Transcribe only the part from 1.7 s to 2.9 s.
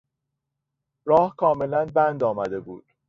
بند آمده بود.